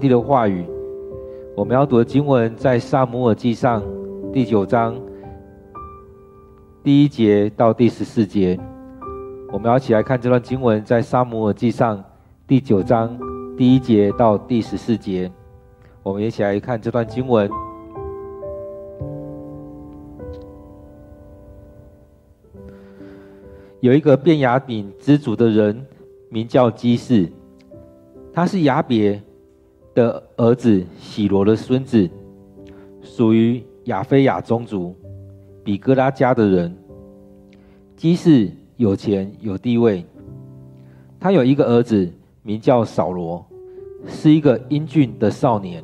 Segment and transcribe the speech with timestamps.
[0.00, 0.64] 帝的话语，
[1.56, 3.82] 我们要读的经文在撒母耳记上
[4.32, 4.96] 第九章
[6.84, 8.56] 第一节到第十四节。
[9.52, 12.00] 我们要一起来看这段经文，在撒母耳记上
[12.46, 13.18] 第九章
[13.56, 15.28] 第一节到第十四节。
[16.04, 17.50] 我们一起来看这段经文。
[23.80, 25.84] 有一个便雅悯支族的人，
[26.28, 27.28] 名叫基士，
[28.32, 29.20] 他是亚别
[29.98, 32.08] 的儿子洗罗的孙子，
[33.02, 34.94] 属于亚非亚宗族
[35.64, 36.72] 比哥拉家的人。
[37.96, 40.04] 基士有钱有地位，
[41.18, 42.08] 他有一个儿子
[42.44, 43.44] 名叫扫罗，
[44.06, 45.82] 是一个英俊的少年。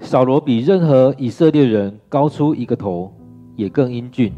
[0.00, 3.12] 扫罗比任何以色列人高出一个头，
[3.54, 4.32] 也更英俊。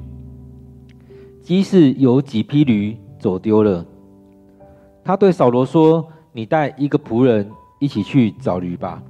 [1.41, 3.83] 基士有几匹驴走丢了，
[5.03, 9.03] 他对扫罗说：“你带一个仆人。”一起去找驴吧。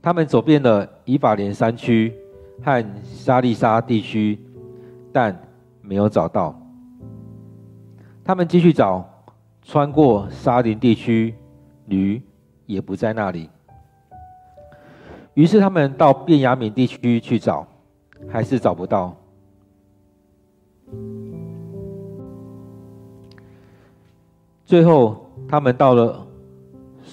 [0.00, 2.12] 他们走遍了以法莲山区
[2.62, 4.38] 和沙利沙地区，
[5.12, 5.36] 但
[5.80, 6.58] 没有找到。
[8.24, 9.08] 他们继续找，
[9.62, 11.34] 穿过沙林地区，
[11.86, 12.20] 驴
[12.66, 13.48] 也不在那里。
[15.34, 17.66] 于是他们到便雅悯地区去找，
[18.28, 19.16] 还是找不到。
[24.64, 26.26] 最后，他们到了。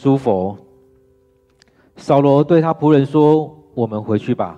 [0.01, 0.55] 舒服，
[1.97, 4.57] 扫罗对他仆人说：“我们回去吧，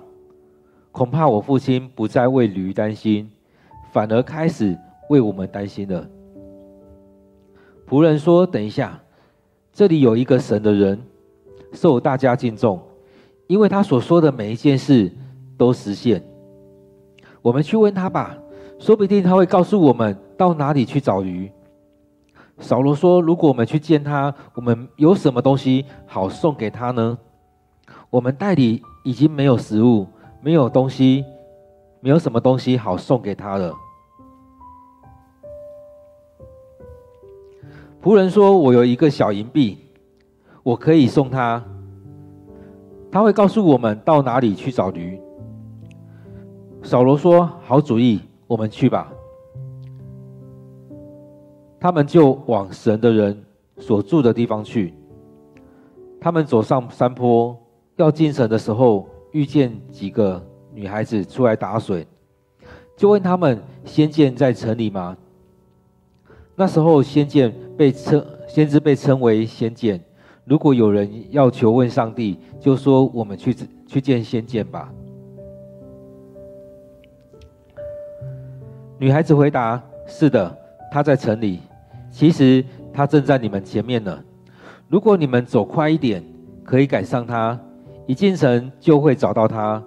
[0.92, 3.28] 恐怕我父亲不再为驴担心，
[3.92, 4.78] 反而开始
[5.10, 6.08] 为我们担心了。”
[7.90, 9.02] 仆人说：“等一下，
[9.72, 10.96] 这里有一个神的人，
[11.72, 12.80] 受大家敬重，
[13.48, 15.10] 因为他所说的每一件事
[15.58, 16.22] 都实现。
[17.42, 18.38] 我们去问他吧，
[18.78, 21.50] 说不定他会告诉我们到哪里去找驴。”
[22.58, 27.18] 扫罗说：“如果我们去见他，我们有什么东西好送给他呢？
[28.08, 30.06] 我们袋里已经没有食物，
[30.40, 31.24] 没有东西，
[32.00, 33.74] 没有什么东西好送给他了。”
[38.02, 39.78] 仆人说：“我有一个小银币，
[40.62, 41.64] 我可以送他，
[43.10, 45.20] 他会告诉我们到哪里去找驴。”
[46.82, 49.12] 扫罗说：“好主意，我们去吧。”
[51.82, 53.44] 他们就往神的人
[53.78, 54.94] 所住的地方去。
[56.20, 57.58] 他们走上山坡，
[57.96, 60.40] 要进城的时候，遇见几个
[60.72, 62.06] 女孩子出来打水，
[62.96, 65.16] 就问他们：“仙剑在城里吗？”
[66.54, 70.00] 那时候，仙剑被称先知被称为仙剑。
[70.44, 73.56] 如果有人要求问上帝，就说：“我们去
[73.88, 74.88] 去见仙剑吧。”
[79.00, 80.56] 女孩子回答：“是的，
[80.92, 81.58] 他在城里。”
[82.12, 84.22] 其实他正在你们前面呢。
[84.88, 86.22] 如果你们走快一点，
[86.62, 87.58] 可以赶上他。
[88.06, 89.82] 一进城就会找到他。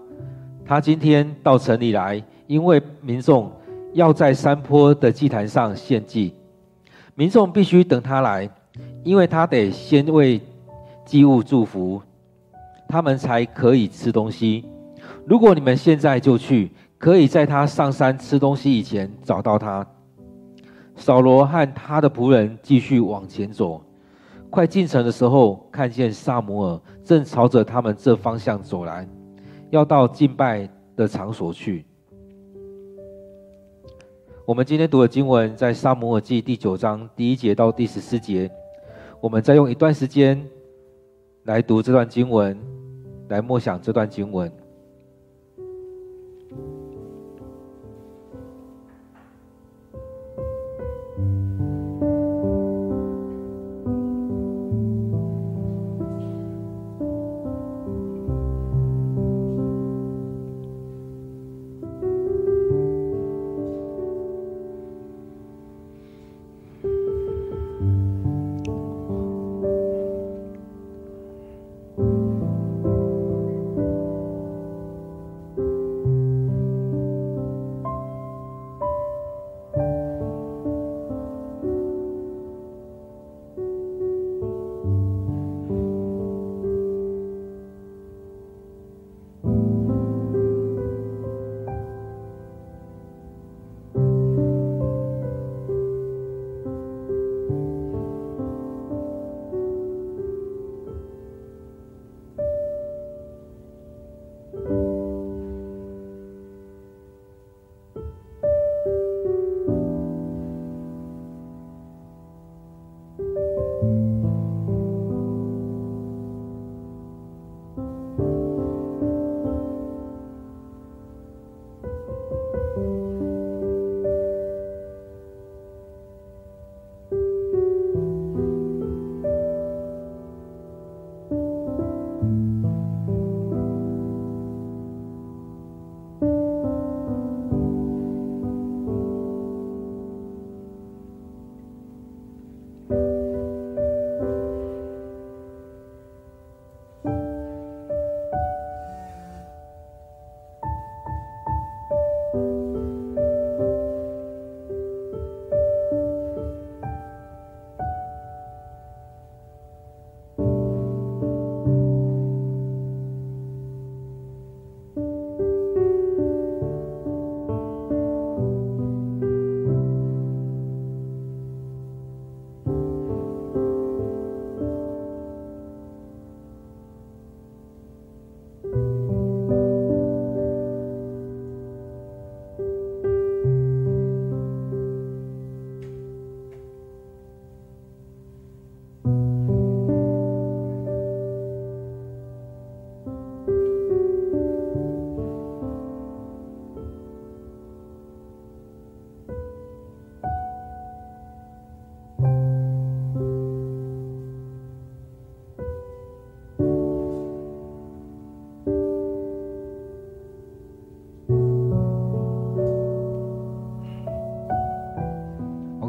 [0.65, 3.51] 他今天到城里来，因为民众
[3.93, 6.33] 要在山坡的祭坛上献祭。
[7.13, 8.49] 民众必须等他来，
[9.03, 10.41] 因为他得先为
[11.05, 12.01] 祭物祝福，
[12.87, 14.65] 他们才可以吃东西。
[15.27, 19.85] 如果你们现在就去，可以在他上山吃东西以前找到他。
[20.95, 23.81] 扫罗和他的仆人继续往前走，
[24.49, 29.07] 快进城的时候，看见撒母耳正朝着他们这方向走来，
[29.69, 31.85] 要到敬拜的场所去。
[34.45, 38.49] 我们今天读的经文在撒母耳记第九章第一节到第十四节，
[39.19, 40.41] 我们再用一段时间
[41.43, 42.57] 来读这段经文，
[43.27, 44.51] 来默想这段经文。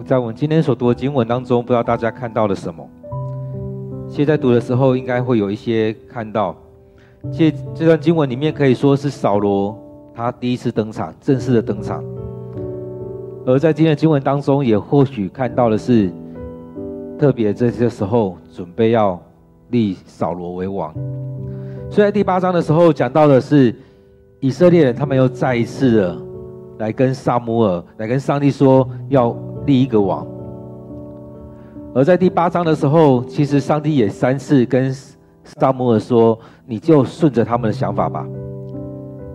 [0.06, 2.88] 在我们今天所读的经文当中，不知道大家看到了什么？
[4.08, 6.54] 现在读的时候，应该会有一些看到。
[7.32, 9.76] 这这段经文里面可以说是扫罗
[10.14, 12.04] 他第一次登场，正式的登场。
[13.44, 16.12] 而在今天的经文当中，也或许看到的是，
[17.18, 19.20] 特别这些时候准备要
[19.70, 20.94] 立扫罗为王。
[21.90, 23.74] 所以在第八章的时候讲到的是，
[24.38, 26.16] 以色列人他们又再一次的
[26.78, 29.36] 来跟撒母耳来跟上帝说要
[29.66, 30.26] 立一个王。
[31.94, 34.92] 而在第八章的时候，其实上帝也三次跟
[35.44, 38.26] 撒母耳说：“你就顺着他们的想法吧，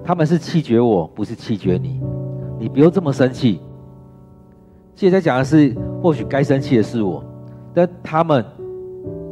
[0.03, 2.01] 他们是弃绝我，不是弃绝你，
[2.59, 3.59] 你不用这么生气。”
[4.93, 7.23] 现在讲的是，或许该生气的是我，
[7.73, 8.45] 但他们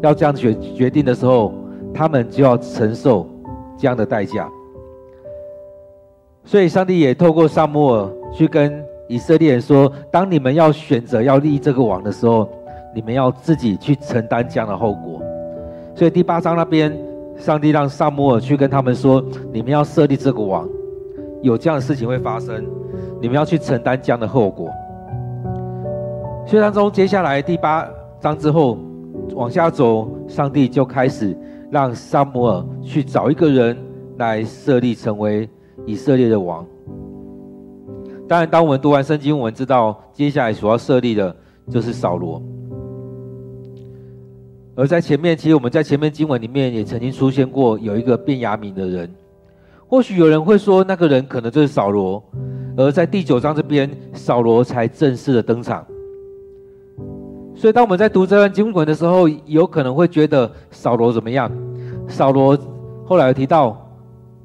[0.02, 1.54] 要这样决决定的时候，
[1.94, 3.28] 他们就要承受
[3.78, 4.50] 这样的代价。
[6.46, 12.48] 所以，上帝也透过撒母耳去跟以色列人说：“当你们要选择要立这个王的时候，
[12.94, 15.20] 你们要自己去承担这样的后果。”
[15.98, 16.96] 所以第八章那边，
[17.36, 19.20] 上帝让撒母耳去跟他们说
[19.52, 20.70] ：“你们要设立这个王，
[21.42, 22.64] 有这样的事情会发生，
[23.20, 24.70] 你们要去承担这样的后果。”
[26.46, 27.90] 所以当中，接下来第八
[28.22, 28.78] 章之后
[29.34, 31.36] 往下走，上帝就开始
[31.72, 33.76] 让撒母耳去找一个人
[34.18, 35.50] 来设立成为
[35.88, 36.64] 以色列的王。
[38.30, 41.36] 当然，当我们读完圣经，我们知道接下来所要设立的
[41.68, 42.40] 就是扫罗。
[44.76, 49.12] 而在前面，其实我们在前面经文里面也曾经出现过有一个变雅悯的人。
[49.88, 52.24] 或许有人会说，那个人可能就是扫罗。
[52.78, 55.84] 而在第九章这边，扫罗才正式的登场。
[57.56, 61.52] 所以，当我们在读这段经文的时候，有可能会觉得扫罗怎么样？
[62.08, 62.56] 扫罗
[63.04, 63.76] 后来提到，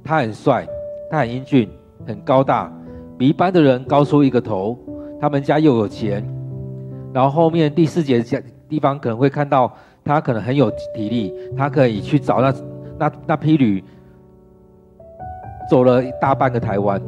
[0.03, 0.67] 他很帅，
[1.11, 1.69] 他很英俊，
[2.07, 2.73] 很高大，
[3.19, 4.79] 比一般的人高出一个头。
[5.21, 6.23] 他们家又有钱。
[7.13, 9.73] 然后后面第四节的地方可能会看到，
[10.05, 12.55] 他可能很有体力，他可以去找那
[12.99, 13.83] 那那批驴，
[15.71, 17.01] 走了一大半个台湾。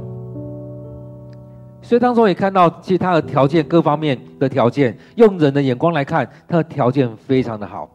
[1.83, 7.91] 所以当中也看到，其实他的条件各方面的条件，用人的眼光来看，他的条件非常的好。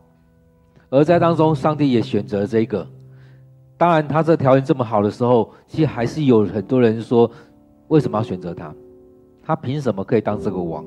[0.90, 2.86] 而在当中，上帝也选择这个。
[3.78, 7.30] 当然，他这条件这么好的时候，其实还是有很多人说，
[7.92, 8.74] 为什么要选择他？
[9.44, 10.84] 他凭什么可以当这个王？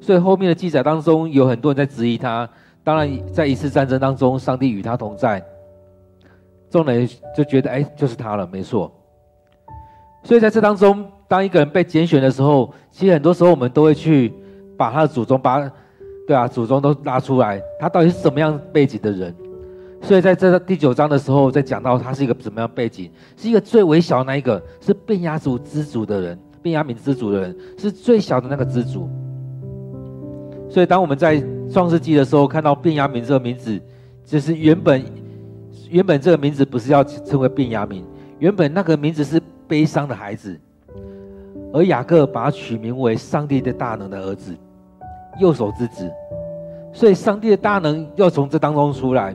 [0.00, 2.48] 所以后面的记载当中，有很多人在质疑他。
[2.82, 5.44] 当然，在一次战争当中，上帝与他同在，
[6.68, 8.90] 众人就觉得，哎，就是他了，没错。
[10.22, 11.06] 所以在这当中。
[11.26, 14.32] 当一个人被拣选的时候，其实很多时候我们都会去
[14.76, 15.58] 把他的祖宗，把，
[16.28, 19.34] 对啊，祖宗都拉出来，他到底是什么样背景的人？
[20.04, 29.08] 所以在这第九章的时候，在讲到他是一个什么样背景，是一个最微小的那一个，是便雅族支族的人，便雅悯支族的人，是最小的那个支族。
[30.68, 31.42] 所以当我们在
[31.72, 33.80] 创世纪的时候看到便雅悯这个名字，
[34.26, 35.02] 就是原本
[35.88, 38.02] 原本这个名字不是要称为便雅悯，
[38.38, 40.60] 原本那个名字是悲伤的孩子。
[41.72, 44.54] 而雅各把他取名为上帝的大能的儿子，
[45.40, 46.08] 右手之子，
[46.92, 49.34] 所以上帝的大能要从这当中出来，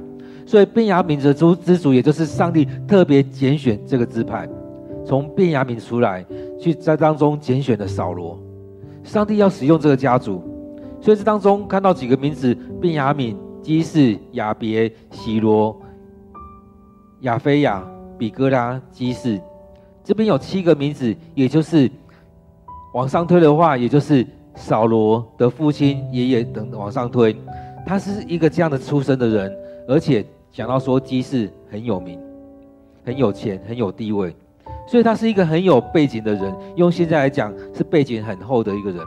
[0.49, 4.49] 所以便雅悯的支支族，也就是上帝特别拣选这个支派，
[5.05, 6.25] 从便雅悯出来，
[6.59, 8.35] 去在当中拣选的扫罗，
[9.03, 10.41] 上帝要使用这个家族，
[10.99, 15.79] 所以这当中看到几个名字：便雅悯、基士、雅别、喜罗、
[17.19, 17.87] 亚菲亚、
[18.17, 19.39] 比哥拉、基士，
[20.03, 21.87] 这边有七个名字，也就是。
[22.95, 24.25] 往上推的话，也就是
[24.55, 27.35] 扫罗的父亲、爷爷等往上推，
[27.85, 29.55] 他是一个这样的出身的人，
[29.87, 32.19] 而且讲到说基士很有名、
[33.05, 34.35] 很有钱、很有地位，
[34.87, 36.53] 所以他是一个很有背景的人。
[36.75, 38.99] 用现在来讲，是背景很厚的一个人。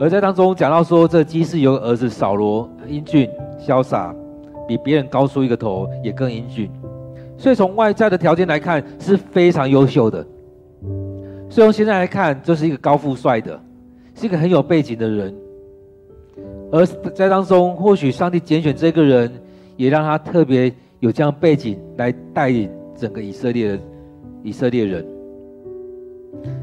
[0.00, 3.30] 而在当中讲到说，这基士有儿子扫罗，英俊
[3.64, 4.14] 潇洒，
[4.66, 6.68] 比别人高出一个头，也更英俊，
[7.38, 10.26] 所以从外在的条件来看，是非常优秀的。
[11.48, 13.58] 所以从现在来看，就是一个高富帅的，
[14.14, 15.34] 是一个很有背景的人。
[16.72, 19.30] 而在当中，或许上帝拣选这个人，
[19.76, 23.78] 也让他特别有这样背景来带领整个以色列的
[24.42, 25.06] 以色列人。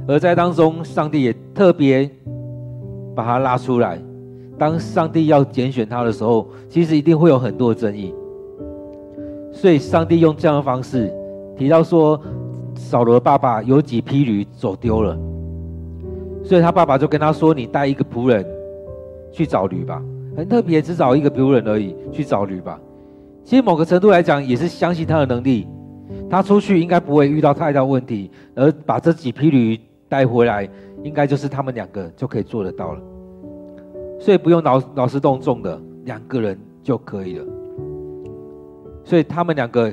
[0.07, 2.09] 而在当中，上帝也特别
[3.15, 3.99] 把他拉出来。
[4.57, 8.13] 当上帝要拣选他的时候，其实一定会有很多的争议。
[9.51, 11.11] 所以上帝用这样的方式
[11.57, 12.19] 提到说。
[12.73, 15.15] 扫罗爸爸有几匹驴走丢了，
[16.41, 18.45] 所以他爸爸就跟他说：“你带一个仆人
[19.29, 20.01] 去找驴吧，
[20.37, 22.79] 很特别，只找一个仆人而已，去找驴吧。”
[23.43, 25.67] 其实某个程度来讲，也是相信他的能力，
[26.29, 30.69] 他出去应该不会遇到太大问题，而把这几匹驴带回来，
[31.03, 33.01] 应该就是他们两个就可以做得到了。
[34.19, 37.45] 所以不用劳劳师动众的，两个人就可以了。
[39.03, 39.91] 所以他们两个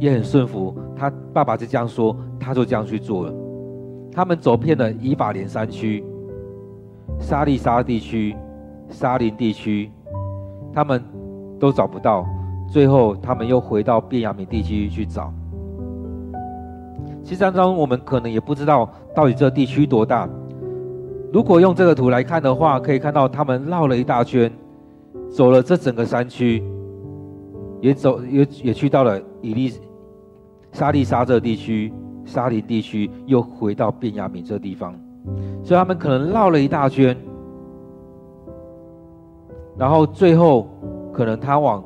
[0.00, 3.32] 也很顺服，他爸爸就这样说，他就这样去做了。
[4.10, 6.04] 他们走遍了以法连山区、
[7.20, 8.34] 沙利沙地区、
[8.90, 9.90] 沙林地区，
[10.72, 11.00] 他们
[11.60, 12.26] 都找不到，
[12.68, 15.32] 最后他们又回到便雅悯地区去找。
[17.24, 20.28] 其实当中我们可能也不知道到底这地区多大。
[21.32, 24.50] 如果用这个图来看的话，可以看到他们绕了一大圈，
[25.30, 26.62] 走了这整个山区，
[27.82, 29.72] 也走也也去到了以利
[30.72, 31.92] 沙利沙这地区、
[32.24, 34.94] 沙林地区，又回到便雅悯这地方，
[35.62, 37.14] 所以他们可能绕了一大圈，
[39.76, 40.66] 然后最后
[41.12, 41.84] 可能他往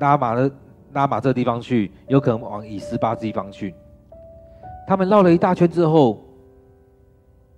[0.00, 0.50] 拉玛的
[0.94, 3.72] 拉玛这地方去，有可能往以斯巴这地方去。
[4.88, 6.24] 他们绕了一大圈之后。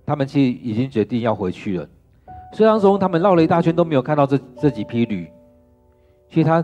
[0.04, 1.88] 他们其实已经决定要回去了，
[2.52, 5.30] 虽然说他们绕了一大圈都没有看到这这几批驴。
[6.28, 6.62] 其实他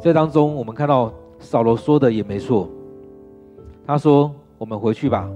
[0.00, 2.68] 这当中，我们看到扫罗说的也没错。
[3.86, 5.30] 他说：“我们回去吧，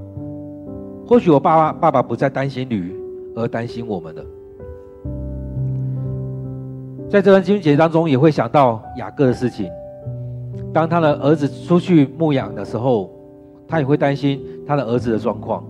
[1.06, 2.92] 或许我爸爸爸爸不再担心驴，
[3.36, 4.24] 而担心我们了。”
[7.08, 9.70] 在这段经节当中，也会想到雅各的事情。
[10.72, 13.10] 当他的儿子出去牧养的时候，
[13.68, 15.64] 他也会担心他的儿子的状况。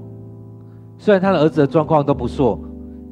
[0.99, 2.59] 虽然他的儿子的状况都不错，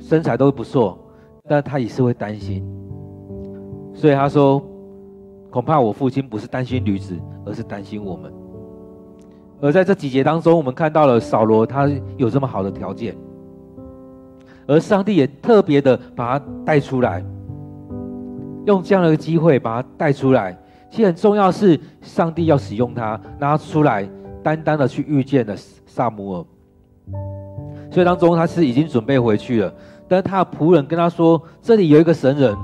[0.01, 0.99] 身材都不错，
[1.47, 2.67] 但他也是会担心。
[3.93, 4.61] 所以他说
[5.51, 7.15] ：“恐怕我父亲不是担心驴子，
[7.45, 8.33] 而是担心我们。”
[9.61, 13.15] 而在这几节当中，我们看到了扫罗他有这么好的条件，
[14.67, 17.23] 而上帝也特别的把他带出来，
[18.67, 20.57] 用这样的一个机会把他带出来。
[20.91, 24.09] 其实很重要是，上帝要使用他，让他出来，
[24.43, 25.55] 单单的去遇见了
[25.87, 26.45] 撒母耳。
[27.91, 29.75] 所以当中他是已经准备回去了，
[30.07, 32.57] 但是他的仆人跟他说：“这里有一个神人，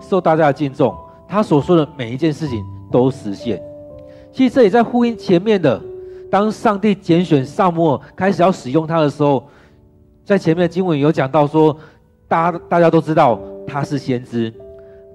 [0.00, 0.94] 受大家的敬重，
[1.28, 3.62] 他所说的每一件事情都实现。”
[4.32, 5.78] 其实这也在呼应前面的，
[6.30, 9.44] 当上帝拣选撒母耳开始要使用他的时候，
[10.24, 11.76] 在前面的经文有讲到说，
[12.26, 14.52] 大家大家都知道他是先知，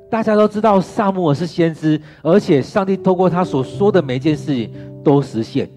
[0.10, 4.72] 大家都知道撒母耳是先知，而且上帝透过他所说的每一件事情
[5.04, 5.70] 都实现。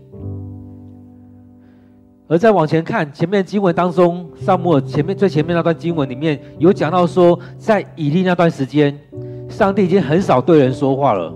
[2.28, 8.96] 而再往前看，前面经文当中，撒母耳前面最前面那段经文里面有讲到说，在以利那段时间，
[9.48, 11.34] 上帝已经很少对人说话了。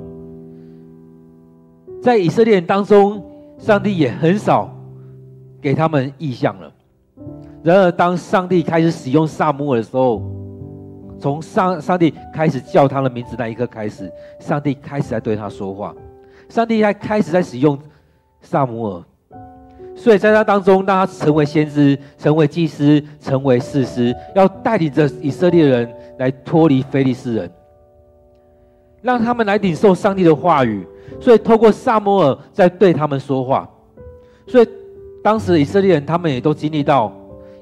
[2.01, 3.21] 在以色列人当中，
[3.59, 4.73] 上帝也很少
[5.61, 6.73] 给他们意象了。
[7.65, 10.23] 然而，当上帝开始使用撒母耳的时候，
[11.19, 15.95] 从上上帝开始叫他的名字那一刻开始，上帝开始在对他说话，
[16.49, 17.79] 上帝在开始在使用
[18.41, 19.03] 撒摩尔。
[19.97, 27.51] 所以在他当中，让他成为先知，成为祭司，成为士师，要带领着以色列人来脱离非利士人，
[29.01, 30.85] 让他们来领受上帝的话语。
[31.21, 33.71] 所以透过撒摩尔在对他们说话。
[34.49, 34.69] 所以
[35.23, 37.13] 当时以色列人他们也都经历到，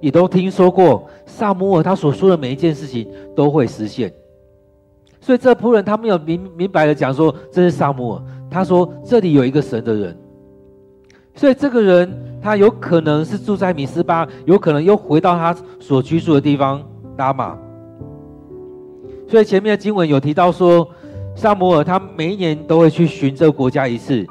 [0.02, 4.12] 也都听说过撒母耳他所说的每一件事情都会实现。
[5.20, 10.18] 所以这仆人他没有明明白的讲说，这是撒母耳，他说这里有一个神的人。
[11.34, 16.82] 所以这个人，他有可能是住在米斯巴，有可能又回到他所居住的地方
[17.16, 17.56] 拉玛。
[19.28, 20.86] 所以前面的经文有提到说，
[21.36, 24.26] 撒母耳他每一年都会去寻这个国家一次，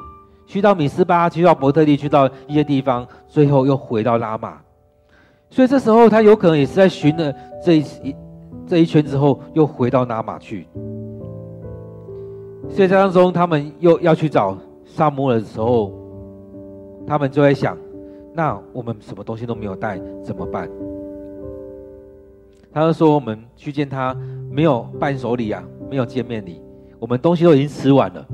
[0.46, 4.60] 去到米斯巴，去到伯特利，去到一些地方，最后又回到拉玛。
[5.52, 7.30] 所以这时候他有可能也是在巡了
[7.62, 7.84] 这一
[8.66, 10.66] 这一圈之后，又回到拉玛去。
[12.70, 14.56] 所以在当中，他们又要去找
[14.86, 15.92] 撒母耳的时候。
[17.04, 17.76] 他们就在想，
[18.32, 20.70] 那我们什么东西都没有带，怎么办？
[22.72, 24.16] 他就说：“我们去见他，
[24.48, 26.62] 没有伴手礼啊，没有见面礼，
[27.00, 28.24] 我们东西都已经吃完了。”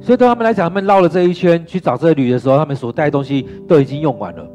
[0.00, 4.48] 所以对他们来讲，他们绕了这一圈去找这个驴的时候，他们所带东西都已经用完了。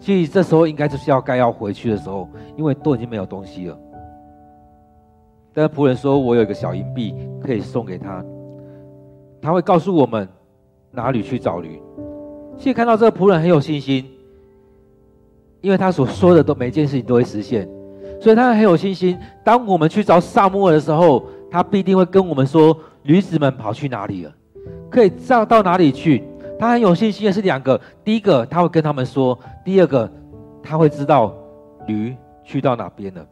[0.00, 3.78] 其实这时候应该就是要该要回去的时候，因为都已经没有东西了。
[5.52, 8.24] 但是仆人说：“我有一个小银币可以送给他，
[9.40, 10.26] 他会告诉我们。”
[10.92, 11.80] 哪里去找驴？
[12.58, 14.04] 所以看到这个仆人很有信心，
[15.60, 17.68] 因为他所说的都每件事情都会实现，
[18.20, 19.16] 所以他很有信心。
[19.44, 24.34] 当我们去找撒母耳的时候，他必定会跟我们说驴子们跑去哪里了，
[24.90, 26.24] 可以上到哪里去。
[26.60, 30.08] 他很有信心的是两个：第一个他会跟他们说；第二个
[30.62, 31.34] 他会知道
[31.86, 32.14] 驴
[32.44, 33.26] 去到哪边了。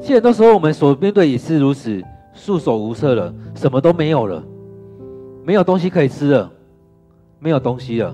[0.00, 2.02] 现在很多时候我们所面对也是如此。
[2.36, 4.42] 束手无策了，什么都没有了，
[5.44, 6.50] 没有东西可以吃了，
[7.38, 8.12] 没有东西了，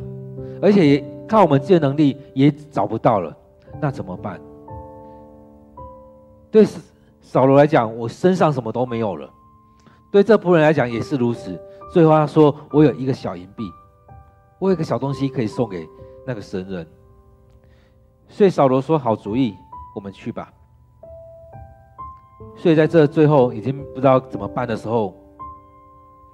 [0.61, 3.35] 而且也靠我们自己的能力也找不到了，
[3.81, 4.39] 那怎么办？
[6.51, 6.67] 对
[7.23, 9.27] 扫罗来讲，我身上什么都没有了；
[10.13, 11.59] 对这仆人来讲也是如此。
[11.91, 13.65] 最后他说：“我有一个小银币，
[14.59, 15.89] 我有一个小东西可以送给
[16.27, 16.87] 那个神人。”
[18.29, 19.55] 所以扫罗说：“好主意，
[19.95, 20.53] 我们去吧。”
[22.57, 25.15] 所以在这最后已经不知道怎么办的时候，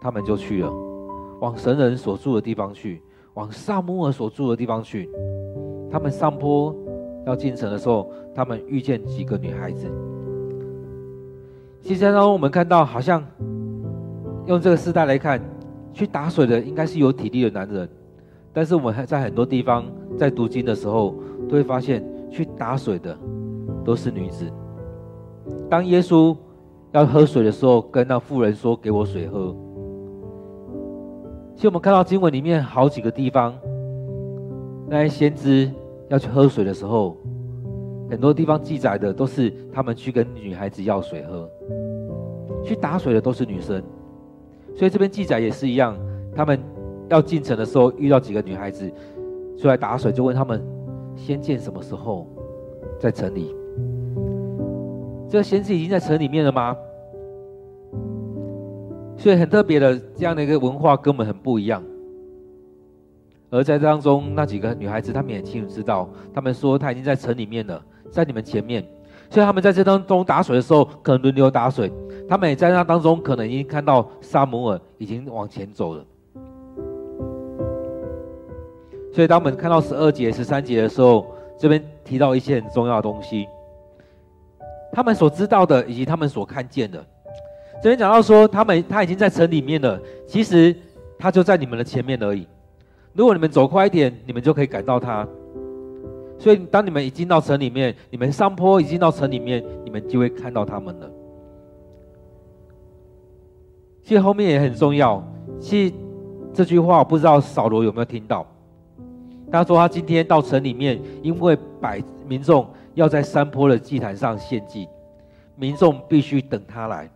[0.01, 0.71] 他们就去了，
[1.41, 3.03] 往神人所住的地方去，
[3.35, 5.11] 往撒母耳所住的地方去。
[5.91, 6.75] 他们上坡
[7.27, 9.91] 要进城的时候，他们遇见几个女孩子。
[11.83, 13.25] 其实当中我们看到，好像
[14.47, 15.41] 用这个时代来看，
[15.93, 17.89] 去打水的应该是有体力的男人，
[18.53, 19.85] 但是我们还在很多地方
[20.17, 21.15] 在读经的时候，
[21.49, 23.17] 都会发现去打水的
[23.85, 24.51] 都是女子。
[25.69, 26.37] 当耶稣
[26.93, 29.55] 要喝水的时候，跟那妇人说：“给我水喝。”
[31.57, 33.53] 其实我们看到经文里面好几个地方，
[34.89, 35.71] 那些先知
[36.09, 37.17] 要去喝水的时候，
[38.09, 41.51] 很多地方记载的都是他们去跟女孩子要水喝。
[42.63, 43.83] 去打水的都是女生，
[44.77, 45.97] 所以这边记载也是一样，
[46.35, 46.61] 他们
[47.09, 48.93] 要进城的时候遇到几个女孩子
[49.59, 50.63] 出来打水，就问他们
[51.17, 52.29] 先见什么时候
[53.01, 53.55] 在城里。
[55.29, 56.77] 这个先知已经在城里面了吗？
[59.17, 61.83] 所以很特别的这样的一个文化跟我们很不一样。
[63.49, 68.85] 而在当中，那几个女孩子，她们也清楚知道，她们说她已经在城里面了，在你们前面。
[69.37, 71.93] 所以他们在这当中打水的时候，可能轮流打水。
[72.27, 76.03] 他们也在那当中，可能已经看到撒母耳已经往前走了。
[79.13, 81.27] 所以当我们看到十二节、十三节的时候，
[81.59, 83.47] 这边提到一些很重要的东西。
[84.91, 87.05] 他们所知道的，以及他们所看见的，
[87.83, 90.75] 这边讲到说，他们他已经在城里面了，其实
[91.19, 92.49] 他就在你们的前面而已。
[93.13, 95.29] 如果你们走快一点，你们就可以赶到他。
[96.47, 101.11] 所以当你们已经到城里面，你们上坡已经到城里面，你们就会看到他们了。
[104.05, 105.21] 其实后面也很重要。
[105.59, 105.95] 其实
[106.55, 108.47] 这句话我不知道扫罗有没有听到。
[109.51, 112.65] 他说他今天到城里面，因为百民众。
[112.95, 114.89] 要在山坡的祭坛上献祭，
[115.57, 117.11] 民众必须等他来，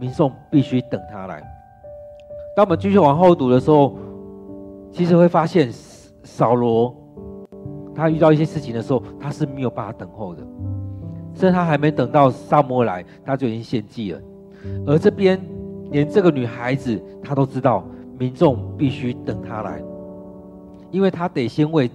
[0.00, 1.42] 民众必须等他来。
[2.56, 3.96] 当我们继续往后读的时候，
[4.92, 6.94] 其实会发现扫罗
[7.94, 10.42] 他遇到一些事情的时候，他是没有办法等候的，
[11.34, 14.20] 甚至他还没等到撒摩来，他就已经献祭了。
[14.86, 15.40] 而这边
[15.90, 17.86] 连这个女孩子，她都知道
[18.18, 19.82] 民众必须等他来，
[20.90, 21.90] 因为他得先为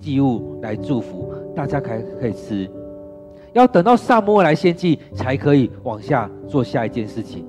[0.00, 1.32] 祭物来祝福。
[1.54, 2.66] 大家才可以吃，
[3.52, 7.46] 要等到撒摩来献祭，才可以往下做下一件事情。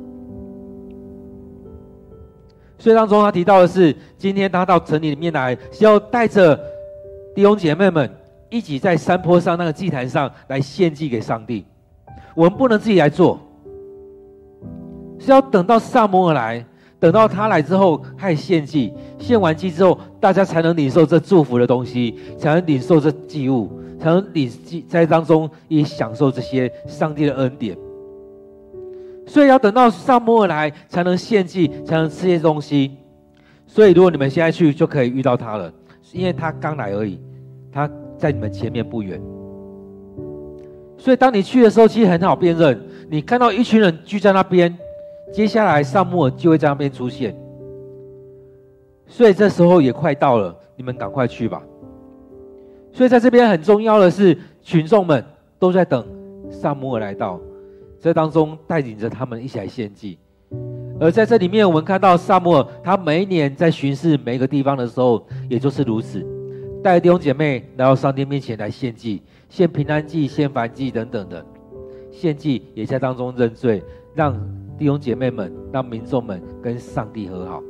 [2.77, 6.59] 所以当中他提到的是，今天他到城里面来，是要带着
[7.35, 8.09] 弟兄姐妹们
[8.49, 11.65] 一起在山坡上那个祭坛上来献祭给上帝。
[12.35, 13.39] 我们不能自己来做，
[15.19, 16.65] 是要等到撒母耳来。
[16.99, 23.69] 等到他来之后，开始献祭，献完祭之后，大家才能领受这祝福的东西，才能领受这祭物，
[23.99, 27.77] 才能领祭在当中也享受这些上帝的恩典。
[29.27, 32.91] 所以要等到撒母耳来，才能献祭，才能吃些东西。
[33.67, 35.69] 所以如果你们现在去，就可以遇到他了，
[36.13, 37.19] 因为他刚来而已，
[37.71, 39.21] 他在你们前面不远。
[40.97, 44.73] 所以当你去的时候，其实很好辨认，你看到一群人聚在那边。
[45.33, 47.35] 接下来，撒母耳就会在那边出现，
[49.07, 51.63] 所以这时候也快到了，你们赶快去吧。
[52.91, 55.25] 所以在这边很重要的是，群众们
[55.57, 56.05] 都在等
[56.51, 57.39] 撒母耳来到，
[57.99, 60.19] 这当中带领着他们一起来献祭。
[61.03, 66.25] 而在这里面，我们看到撒母耳他每一年在巡视每一个地方的时候，也就是如此，
[66.81, 71.45] 带弟兄姐妹来到上帝面前来献祭，献平安祭、献燔祭等等的，
[72.09, 73.83] 献祭也在当中认罪，
[74.15, 74.33] 让。
[74.75, 77.61] 弟兄姐妹们，让民众们跟上帝和好。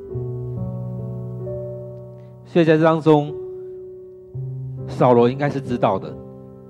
[2.46, 3.36] 所以在这当中，
[4.88, 6.15] 扫罗应该是知道的，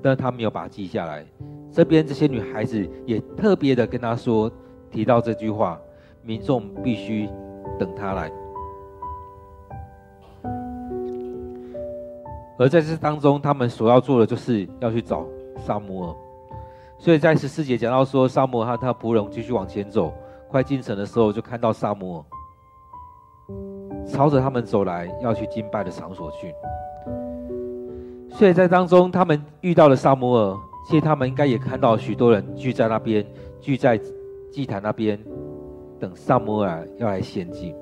[0.01, 1.23] 但是他没有把它记下来。
[1.71, 4.51] 这边这些女孩子也特别的跟他说，
[4.89, 5.79] 提到这句话：
[6.23, 7.29] 民众必须
[7.77, 8.31] 等他来。
[12.57, 15.25] 而在这当中，他们所要做的就是要去找
[15.57, 16.15] 撒母耳。
[16.97, 20.13] 所以在十四节讲到说，撒母耳和他仆人继续往前走。
[20.49, 22.23] 快进城的时候，就看到撒母耳
[24.05, 26.53] 朝着他们走来，要去敬拜的场所去。
[28.29, 30.55] 所以在当中，他们遇到了撒母耳，
[30.87, 33.25] 其实他们应该也看到许多人聚在那边，
[33.59, 33.99] 聚在
[34.51, 35.19] 祭坛那边，
[36.03, 37.73] 等撒摩尔要来献祭。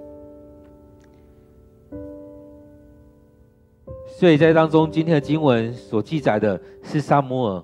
[4.05, 7.63] 所以在当中，今天的经文所记载的是撒摩尔、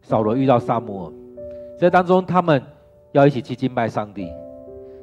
[0.00, 1.12] 扫罗遇到撒摩尔，
[1.76, 2.62] 在当中他们
[3.10, 4.30] 要一起去敬拜上帝，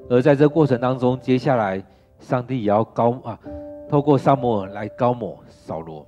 [0.10, 1.84] 而在这过程当中，接下来
[2.20, 3.38] 上帝也要膏啊，
[3.90, 6.08] 透过撒摩尔来膏抹扫罗。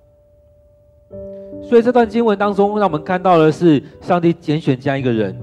[1.62, 5.38] 所以这段经文当中，让我们看到的是上帝拣选这样一个人，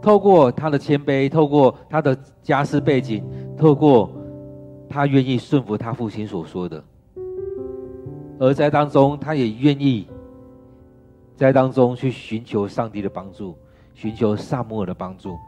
[0.00, 3.22] 透过他的谦卑，透过他的家世背景，
[3.56, 4.10] 透过。
[4.92, 6.82] 他愿意顺服他父亲所说的，
[8.40, 10.08] 而在当中，他也愿意
[11.36, 13.56] 在当中去寻求上帝的帮助，
[13.94, 15.38] 寻求撒母耳的帮助。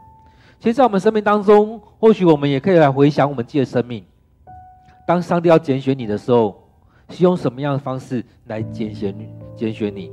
[0.61, 4.01] 其实，在我们生命当中，或许我们也可以来回想我们自己的生命。
[5.05, 6.63] 当上帝要拣选你的时候，
[7.09, 9.27] 是用什么样的方式来拣选你？
[9.57, 10.09] 拣选你，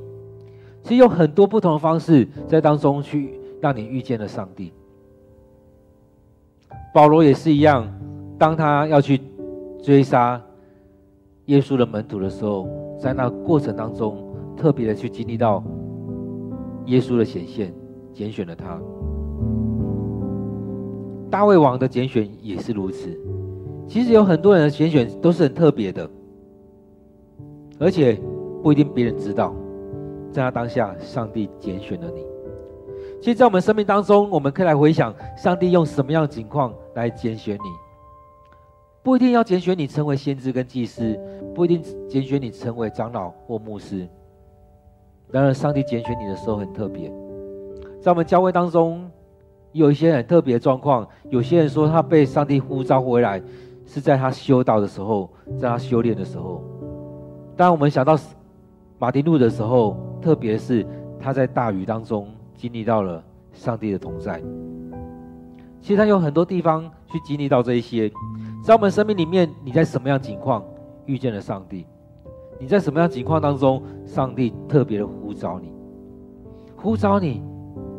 [0.83, 4.73] 其实有很多不同的方式在当中去让你遇见了上帝。
[6.95, 7.87] 保罗也是一样。
[8.39, 9.21] 当他要去
[9.83, 10.41] 追杀
[11.47, 12.67] 耶稣的门徒的时候，
[12.99, 14.17] 在那过程当中，
[14.57, 15.63] 特别的去经历到
[16.87, 17.73] 耶稣的显现，
[18.15, 18.81] 拣选了他。
[21.31, 23.15] 大卫王的拣选也是如此。
[23.87, 26.09] 其实有很多人的拣选都是很特别的，
[27.79, 28.19] 而且
[28.63, 29.55] 不一定别人知道，
[30.33, 32.25] 在他当下，上帝拣选了你。
[33.21, 37.61] 其实，在我们生命当中，我们可以来回想，上帝用什么样的情况来拣选你。
[39.03, 41.19] 不一定要拣选你成为先知跟祭司，
[41.55, 44.09] 不一定拣选你成为长老或牧师。
[45.31, 47.13] 然而，上帝拣选你的时候很特别。
[48.01, 49.11] 在我们教会当中，
[49.73, 51.07] 有一些很特别的状况。
[51.29, 53.41] 有些人说他被上帝呼召回来，
[53.87, 55.29] 是在他修道的时候，
[55.59, 56.63] 在他修炼的时候。
[57.55, 58.19] 当我们想到
[58.99, 60.87] 马丁路的时候，特别是
[61.21, 62.27] 他在大雨当中
[62.61, 64.43] 经历到了上帝的同在。
[65.81, 68.13] 其实他有很多地方去经历到这一些。
[68.63, 70.63] 在我们生命里面，你在什么样情况
[71.07, 71.87] 遇见了上帝？
[72.59, 75.73] 你在什么样情况当中，上帝特别的呼召你，
[76.77, 77.43] 呼召你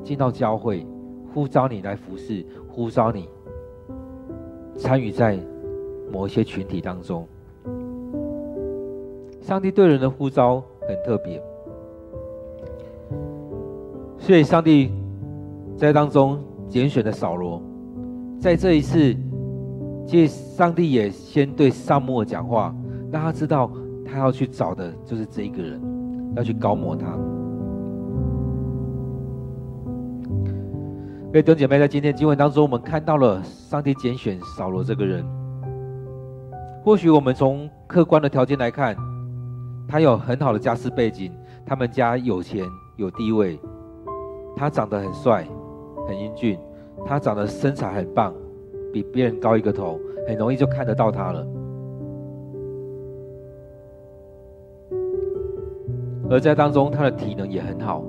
[0.03, 0.85] 进到教会，
[1.33, 3.27] 呼召你来服侍，呼召你
[4.77, 5.39] 参与在
[6.13, 7.27] 某一些群体当中。
[9.41, 11.41] 上帝对人的呼召很特别，
[14.21, 14.89] 所以上帝
[15.75, 17.61] 在当中拣选了扫罗，
[18.39, 19.13] 在这一次。
[20.07, 22.75] 其实上帝也先对撒母耳讲话，
[23.11, 23.71] 让他知道
[24.03, 25.79] 他要去找的就是这一个人，
[26.35, 27.05] 要去膏抹他。
[31.27, 35.23] 各位弟兄姐妹，在今天经文当中，我们看到了上帝拣选扫罗这个人。
[36.83, 38.97] 或许我们从客观的条件来看，
[39.87, 41.31] 他有很好的家世背景，
[41.65, 42.65] 他们家有钱
[42.97, 43.57] 有地位，
[44.55, 45.47] 他长得很帅，
[46.07, 46.59] 很英俊，
[47.05, 48.33] 他长得身材很棒。
[48.93, 51.47] 比别人高一个头，很容易就看得到他了。
[56.29, 58.03] 而在当中，他的体能也很好，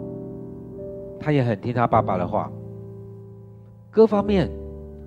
[1.20, 2.50] 他也很听他爸爸的话。
[3.92, 4.50] 各方面，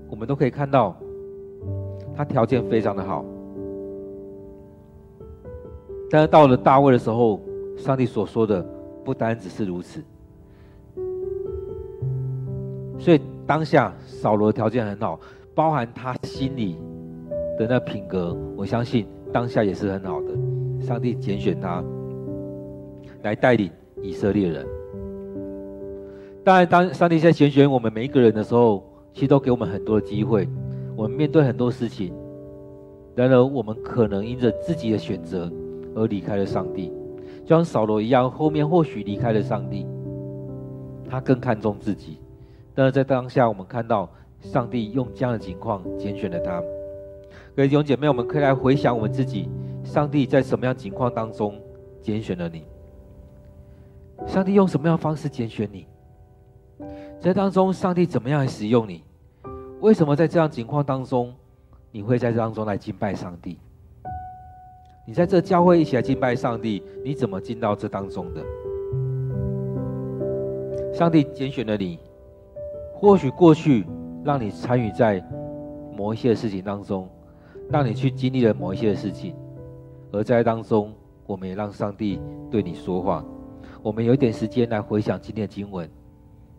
[0.10, 0.96] 我们都可以看到，
[2.16, 3.26] 他条件非常的好。
[6.10, 7.42] 但是到了大卫的时候，
[7.76, 8.66] 上帝所说的
[9.04, 10.02] 不单只是如此。
[13.06, 15.20] 所以当下扫罗条件很好。
[15.54, 16.76] 包含他心里
[17.58, 20.30] 的那品格，我相信当下也是很好的。
[20.82, 21.84] 上帝拣选他
[23.22, 23.70] 来带领
[24.02, 24.66] 以色列人。
[26.44, 30.50] 当然，当上帝在拣选我们每一个人的时候，其实都给我们很多的机会。
[30.96, 32.12] 我们面对很多事情，
[33.16, 35.50] 然而我们可能因着自己的选择
[35.96, 36.92] 而离开了上帝，
[37.46, 39.86] 就像扫罗一样，后面或许离开了上帝，
[41.10, 42.18] 他更看重自己。
[42.76, 44.08] 但是在当下，我们看到。
[44.42, 46.62] 上帝用这样的情况拣选了他。
[47.56, 49.50] 各位弟兄姐妹，我们可以来回想我们自己：
[49.84, 51.60] 上帝在什么样情况当中
[52.00, 52.64] 拣选了你？
[54.28, 55.88] 上帝用什么样的方式拣选你？
[57.20, 59.04] 在当中，上帝怎么样来使用你？
[59.82, 61.34] 为什么在这样情况当中，
[61.92, 63.58] 你会在这当中来敬拜上帝？
[65.08, 68.44] 你在这教会一起来敬拜上帝，你怎么进到这当中的？
[70.94, 71.98] 上帝拣选了你，
[73.06, 73.86] 或许过去。
[74.24, 75.24] 让你参与在
[75.96, 77.08] 某一些事情当中，
[77.70, 79.36] 让你去经历了某一些事情，
[80.12, 80.92] 而在当中，
[81.28, 83.24] 我们也让上帝对你说话。
[83.84, 85.88] 我们有一点时间来回想今天的经文，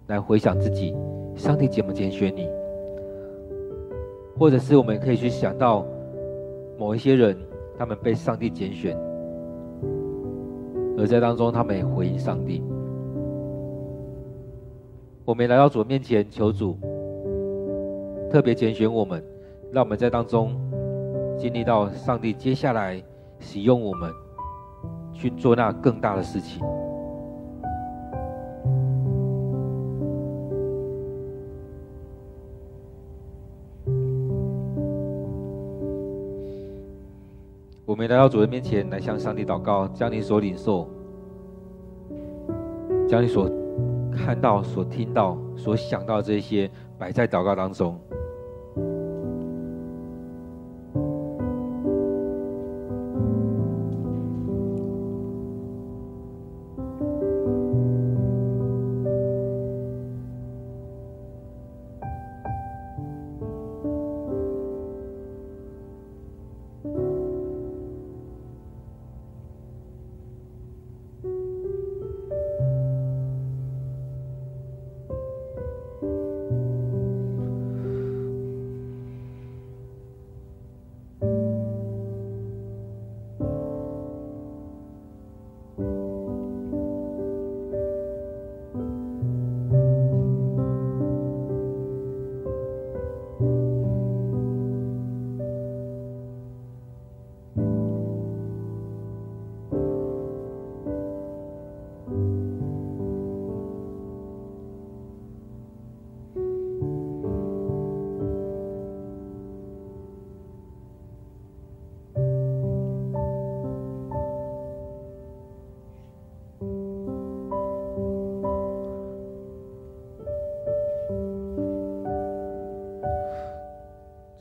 [0.06, 0.94] 来回想自己，
[1.34, 2.48] 上帝怎么拣选你，
[4.38, 5.84] 或者是我们可以去想到
[6.78, 7.36] 某一些人，
[7.76, 8.96] 他们被上帝拣选，
[10.96, 12.62] 而在当中，他们也回应上帝。
[15.26, 16.78] 我们来到主面前求主。
[18.30, 19.20] 特别拣选我们，
[19.72, 20.54] 让我们在当中
[21.36, 23.02] 经历到上帝接下来
[23.40, 24.12] 使用我们
[25.12, 26.64] 去做那更大的事情。
[37.84, 40.86] 我们来到主的面前，来向上帝祷告，将你所领受，
[43.08, 43.50] 将你所
[44.16, 48.00] 看到、所听到、所想到这些，摆在祷告当中。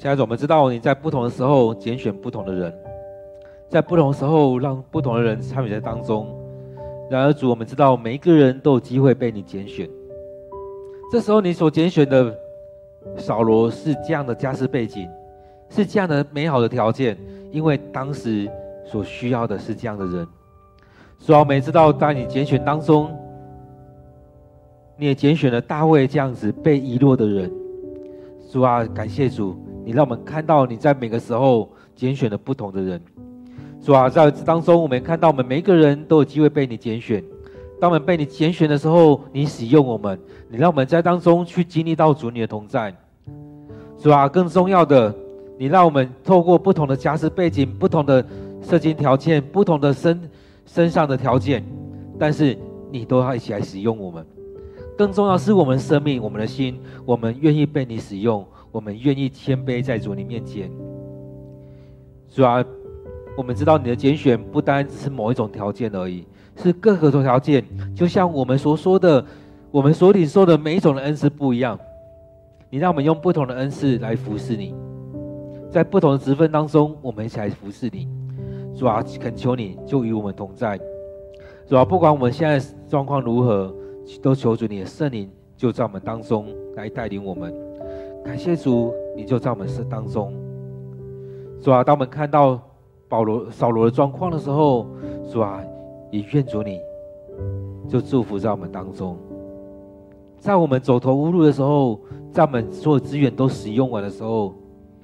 [0.05, 2.71] 现在我们知道你在不同的时候拣选不同的人，
[3.67, 6.27] 在不同的时候让不同的人参与在当中。
[7.09, 9.89] 然而主，我们知道每一个人都有机会被你拣选。
[11.11, 12.31] 这时候你所拣选的
[13.17, 15.09] 扫罗是这样的家世背景，
[15.69, 17.17] 是这样的美好的条件，
[17.51, 18.47] 因为当时
[18.85, 20.27] 所需要的是这样的人。
[21.17, 23.09] 主啊，我们知道在你拣选当中，
[24.97, 27.51] 你也拣选了大卫这样子被遗落的人。
[28.51, 29.64] 主啊，感谢主。
[29.85, 32.99] 你让我们看到你在每个时候拣选了不同的人，
[33.79, 37.23] 主啊，在当中，我们看到我们每一个人都有机会被你拣选。
[37.79, 40.19] 当我们被你拣选的时候，你使用我们，
[40.49, 42.91] 你让我们在当中去经历到主你的同在。
[43.97, 45.13] 主啊，更重要的，
[45.59, 48.25] 你让我们透过不同的家世背景、不同的
[48.63, 50.19] 社经条件、不同的身
[50.65, 51.63] 身上的条件，
[52.17, 52.57] 但是
[52.89, 54.25] 你都要一起来使用我们。
[54.97, 58.43] 更重要是我们生命、我们的心，我们愿意被你使用。
[58.75, 60.69] 我们愿意谦卑在主你面前，
[62.27, 62.61] 主啊，
[63.37, 67.63] 我们知道你的拣选不单只是某一种条件而已，是各个种条件。
[67.95, 69.25] 就像我们所说的，
[69.71, 71.79] 我们所领受的每一种的恩赐不一样。
[72.69, 74.75] 你让我们用不同的恩赐来服侍你，
[75.71, 78.09] 在不同的职分当中，我们一起来服侍你。
[78.77, 80.77] 主啊，恳求你就与我们同在。
[81.65, 82.59] 主啊，不管我们现在
[82.89, 83.73] 状况如何，
[84.21, 87.55] 都求主你的圣灵就在我们当中来带领我们。
[88.25, 90.33] 感谢主，你就在我们身当中。
[91.61, 92.59] 主啊，当我们看到
[93.07, 94.87] 保罗、扫罗的状况的时候，
[95.31, 95.63] 主啊，
[96.09, 96.79] 也愿主你，
[97.87, 99.15] 就祝福在我们当中。
[100.39, 101.99] 在我们走投无路的时候，
[102.31, 104.55] 在我们所有资源都使用完的时候，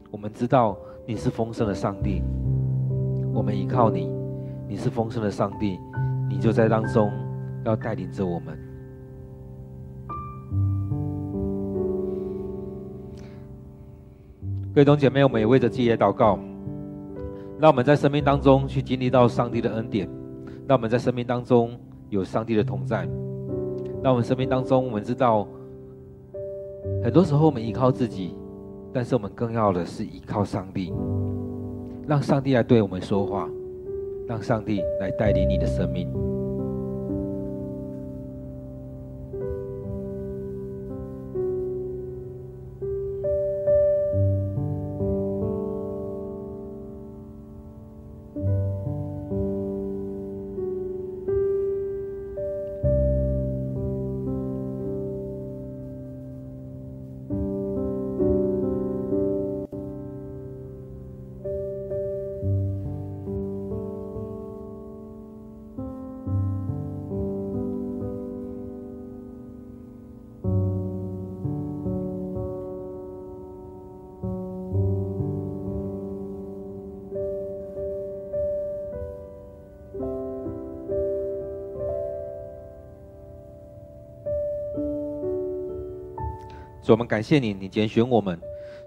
[0.09, 2.23] 我们知道你是丰盛的上帝，
[3.35, 4.11] 我们依靠你，
[4.67, 5.77] 你是丰盛的上帝，
[6.27, 7.11] 你就在当中
[7.65, 8.70] 要带领着我们。
[14.73, 16.39] 各位弟兄姐妹，我们也为着自己来祷告。
[17.59, 20.07] 让我们在生命当中去经历到上帝的恩典，
[20.65, 21.77] 让我们在生命当中
[22.09, 23.05] 有上帝的同在。
[24.01, 25.45] 让我们生命当中，我们知道，
[27.03, 28.33] 很多时候我们依靠自己，
[28.93, 30.93] 但是我们更要的是依靠上帝。
[32.07, 33.49] 让上帝来对我们说话，
[34.25, 36.09] 让上帝来带领你的生命。
[86.81, 88.39] 主，我们感谢你，你拣选我们，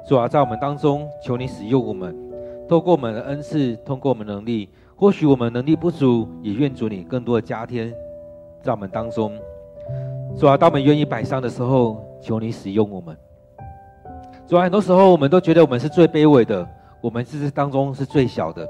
[0.09, 2.15] 主啊，在我们当中，求你使用我们，
[2.69, 7.95] 透过我们的恩赐，通过我们能力，或许我们能力不足，也愿主你更多的加添
[8.63, 9.33] 在我们当中。
[10.37, 13.17] 主啊，当我们愿意摆上的时候，求你使用我们。
[14.49, 16.69] 主啊，很多时候我们都觉得我们是最卑微的，
[17.01, 18.69] 我们是当中是最小的。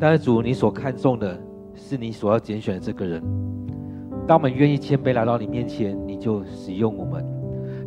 [0.00, 1.38] 但是主，你所看重的
[1.74, 3.22] 是你所要拣选的这个人。
[4.26, 7.39] 当我们愿意谦卑来到你面前，你就使用我们。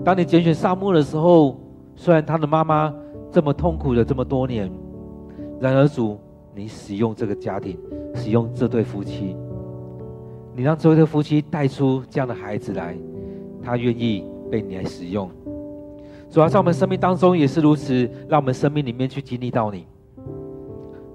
[0.04, 1.58] 当你拣选撒母耳的时候，
[1.96, 2.94] 虽然他的妈妈
[3.32, 4.70] 这么痛苦了这么多年，
[5.62, 6.20] 然而主，
[6.54, 7.78] 你使用这个家庭，
[8.14, 9.36] 使用这对夫妻，
[10.56, 12.98] 你让这对夫妻带出这样的孩子来，
[13.62, 15.30] 他愿意被你来使用。
[16.30, 19.86] 主要在我们生命当中也是如此，让我们生命里面去经历到你，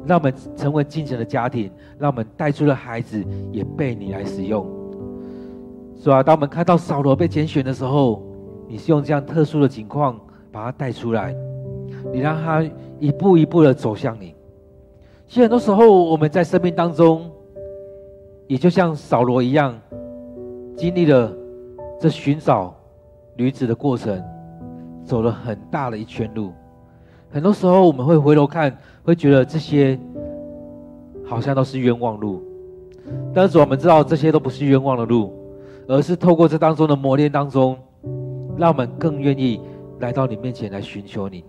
[0.06, 3.22] 让我们成为敬虔的家庭，让我们带出的孩子
[3.52, 4.66] 也被你来使用。
[6.02, 8.22] 主啊，当我们看到扫罗被拣选的时候，
[8.68, 10.20] 你是用这样特殊的情况
[10.52, 11.34] 把他带出来，
[12.12, 12.62] 你让他
[13.00, 14.34] 一步一步的走向你。
[15.26, 17.30] 其实很多时候我们在生命当中，
[18.46, 19.76] 也就像扫罗一样，
[20.76, 21.32] 经历了
[21.98, 22.74] 这寻找
[23.34, 24.22] 女子的过程。
[25.04, 26.52] 走了很大的一圈路，
[27.30, 29.98] 很多时候我们会回头看，会觉得这些
[31.24, 32.42] 好像都是冤枉路。
[33.32, 35.32] 但是我们知道这些都不是冤枉的路，
[35.86, 37.74] 而是透过这当中的磨练当中，
[38.58, 39.60] 让我们更愿意
[40.00, 41.44] 来到你面前来寻求你。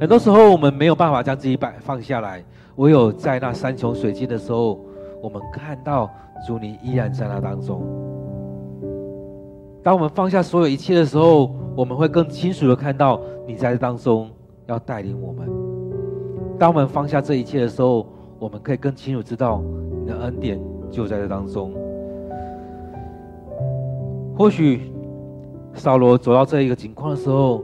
[0.00, 2.44] 很多时候我们没有办法将自己摆放下来，
[2.76, 4.78] 唯有在那山穷水尽的时候，
[5.20, 6.08] 我们看到
[6.46, 7.82] 主你依然在那当中。
[9.82, 14.30] 当我们放下所有一切的时候，我们会更清楚的看到你在当中
[14.66, 15.48] 要带领我们。
[16.58, 18.06] 当我们放下这一切的时候，
[18.38, 19.62] 我们可以更清楚知道
[20.00, 21.72] 你的恩典就在这当中。
[24.36, 24.92] 或许
[25.78, 27.62] 扫罗走到这一个境况的时候，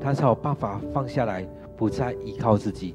[0.00, 2.94] 他才有办法放下来，不再依靠自己。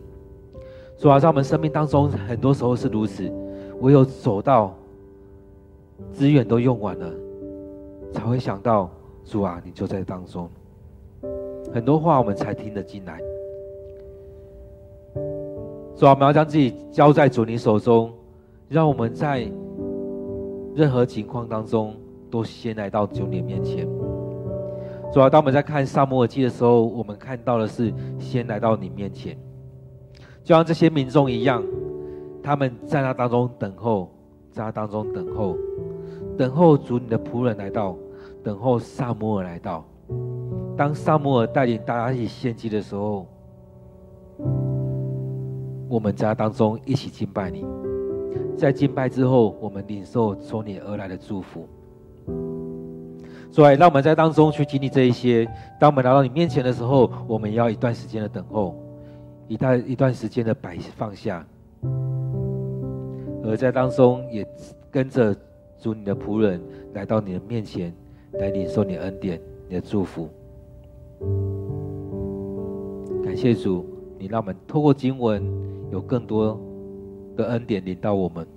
[0.97, 3.31] 主啊，在我们生命当中，很多时候是如此，
[3.81, 4.73] 唯有走到
[6.13, 7.11] 资源都用完了，
[8.13, 8.89] 才会想到
[9.25, 10.49] 主啊，你就在当中。
[11.73, 13.19] 很多话我们才听得进来。
[15.95, 18.11] 主啊，我们要将自己交在主你手中，
[18.69, 19.47] 让我们在
[20.73, 21.93] 任何情况当中
[22.29, 23.87] 都先来到主你面前。
[25.11, 29.37] 主啊，当我们在看撒母耳记的时候，我们看到的是先来到你面前，
[30.41, 31.61] 就像这些民众一样，
[32.41, 34.09] 他们在那当中等候，
[34.51, 35.57] 在那当中等候，
[36.37, 37.95] 等候主你的仆人来到，
[38.41, 39.85] 等候撒母耳来到。
[40.77, 43.27] 当撒母耳带领大家一起献祭的时候，
[45.89, 47.65] 我们在当中一起敬拜你。
[48.57, 51.67] 在敬拜之后，我们领受从你而来的祝福。
[53.51, 55.45] 所以，让我们在当中去经历这一些。
[55.77, 58.75] 当我们来到你面前的时候，我们要一段时间的等候，
[59.49, 61.45] 一段一段时间的摆放下，
[63.43, 64.47] 而在当中也
[64.89, 65.35] 跟着
[65.77, 66.61] 主你的仆人
[66.93, 67.93] 来到你的面前，
[68.33, 70.29] 来领受你的恩典、你的祝福。
[73.25, 73.85] 感谢主，
[74.17, 75.43] 你让我们透过经文
[75.91, 76.57] 有更多
[77.35, 78.47] 的恩典领到我们。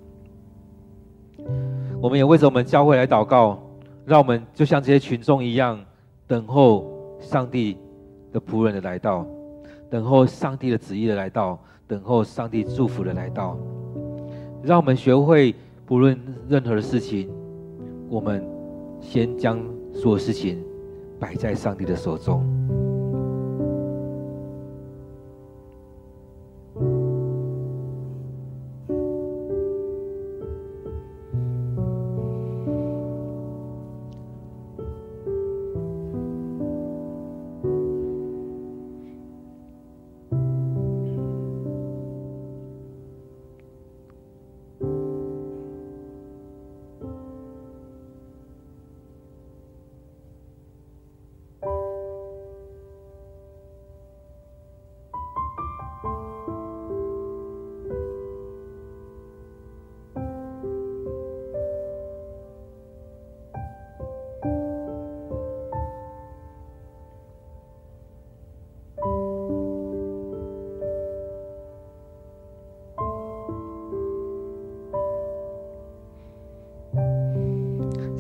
[2.01, 3.61] 我们也为着我们教会来祷告，
[4.07, 5.83] 让我们就像这些群众一样，
[6.27, 7.77] 等候上帝
[8.33, 9.27] 的仆人的来到，
[9.91, 13.57] 等候上帝的旨意的来到，等候上帝祝福的来到。
[14.63, 15.55] 让我们学会
[15.87, 17.31] 不论任何的事情，
[18.09, 18.47] 我们
[19.01, 19.59] 先将
[19.93, 20.63] 所有事情
[21.19, 22.54] 摆在上帝的手中。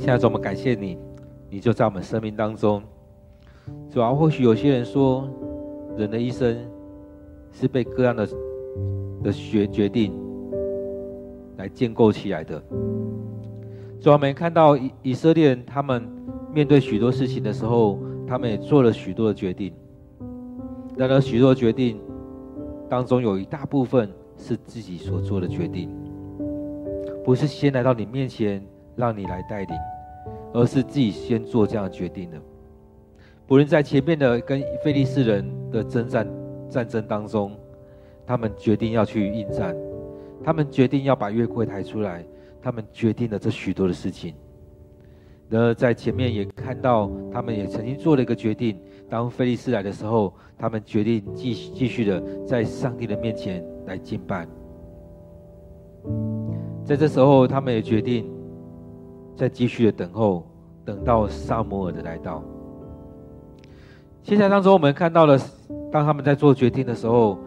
[0.05, 0.99] 现在主，我们感谢你，
[1.49, 2.83] 你就在我们生命当中。
[3.89, 5.27] 主要或许有些人说，
[5.97, 6.59] 人的一生
[7.51, 8.29] 是被各样的
[9.23, 10.13] 的决决定
[11.57, 12.63] 来建构起来的。
[13.99, 16.07] 主要我们看到以以色列人，他们
[16.53, 19.73] 面对许多事情的时候，他们也做了许多的决定。
[20.99, 21.99] 然而，许多决定
[22.91, 25.89] 当中有一大部分是自己所做的决定，
[27.25, 28.63] 不是先来到你面前
[28.97, 29.75] 让你来带领，
[30.55, 32.41] 而是自己先做这样的决定的。
[33.47, 36.27] 不论在前面的跟非利士人的征战
[36.71, 37.53] 战争当中，
[38.25, 39.77] 他们决定要去应战，
[40.43, 42.25] 他们决定要把月柜抬出来，
[42.63, 44.33] 他们决定了这许多的事情。
[45.51, 48.81] 然而在前面也看到，他们也曾经做了一个决定，
[49.11, 54.47] 当非利士来的时候，他们决定继续继续的在上帝的面前来敬拜。
[56.83, 58.27] 在这时候，他们也决定
[59.37, 60.47] 在继续的等候，
[60.85, 62.43] 等到撒母耳的来到。
[64.22, 65.39] 现在当中，我们看到了，
[65.93, 67.39] 当他们在做决定的时候，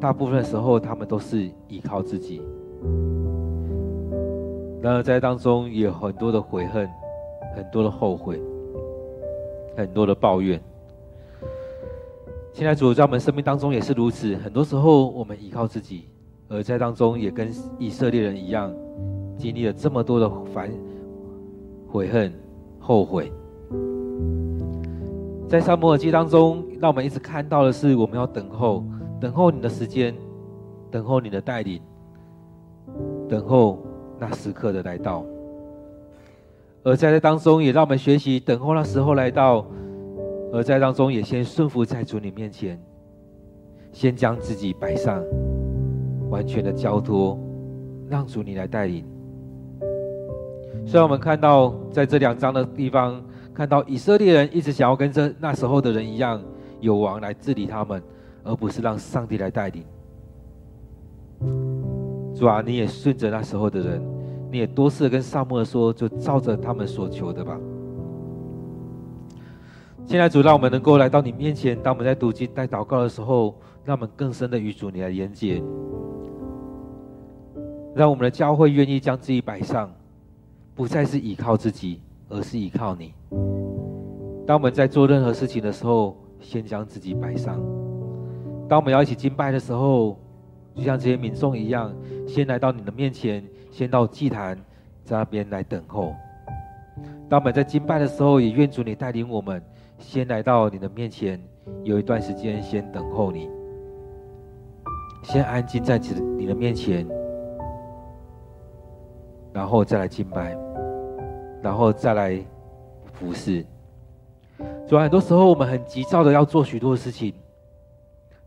[0.00, 2.42] 大部分的时候，他们都是依靠自己。
[4.82, 6.88] 然而在当中，也有很多的悔恨，
[7.54, 8.40] 很多的后悔，
[9.76, 10.60] 很多的抱怨。
[12.52, 16.08] 现在主在我们生命当中也是如此，很多时候我们依靠自己，
[16.48, 18.70] 而在当中也跟以色列人一样，
[19.36, 20.70] 经历了这么多的烦、
[21.88, 22.32] 悔恨、
[22.78, 23.32] 后悔。
[25.48, 28.82] 在撒母耳记当中，让我们一直看到的是，我们要等候，
[29.20, 30.14] 等候你的时间，
[30.90, 31.80] 等候你的带领，
[33.28, 33.78] 等候
[34.18, 35.24] 那时刻的来到。
[36.84, 39.66] 而在这当中，也让我们学习等候那时候来到，
[40.52, 42.80] 而在当中也先顺服在主你面前，
[43.92, 45.22] 先将自己摆上，
[46.30, 47.38] 完全的交托，
[48.08, 49.04] 让主你来带领。
[50.86, 53.22] 虽然我们看到在这两章的地方。
[53.54, 56.42] 看到以色列人一直想要跟这那时候的人一样，
[56.80, 58.02] 有王来治理他们，
[58.42, 59.84] 而不是让上帝来带领。
[62.34, 64.02] 主啊，你也顺着那时候的人，
[64.50, 67.60] 你也多次跟撒母耳说，就照着他们所求的吧。
[70.06, 73.54] 现在主，让我们能够来到你面前，当我们在读经、在祷告的时候，
[73.84, 75.62] 让我们更深的与主你来连接，
[77.94, 79.92] 让我们的教会愿意将自己摆上，
[80.82, 82.00] 不再是依靠自己。
[82.34, 83.12] 而是依靠你。
[84.46, 87.60] 当我们在做任何事情的时候，先将自己摆上。
[88.66, 90.18] 当我们要一起敬拜的时候，
[90.74, 91.94] 就像这些民众一样，
[92.26, 94.56] 先来到你的面前，先到祭坛
[95.04, 96.14] 在那边来等候。
[97.28, 99.62] 当我们在敬拜的时候，也愿主你带领我们，
[99.98, 101.38] 先来到你的面前，
[101.84, 103.50] 有一段时间先等候你，
[105.22, 105.98] 先安静在
[106.38, 107.06] 你的面前，
[109.52, 110.56] 然后再来敬拜。
[111.62, 112.44] 然后再来
[113.12, 113.64] 服侍。
[114.88, 117.32] 主啊，很多时候我们很急躁的要做许多的事情，